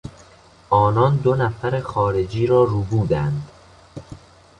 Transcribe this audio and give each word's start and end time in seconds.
آنان 0.69 1.15
دو 1.17 1.35
نفر 1.35 1.81
خارجی 1.81 2.47
را 2.47 2.63
ربودند. 2.63 3.49